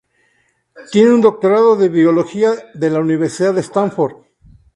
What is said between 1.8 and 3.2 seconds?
biología de la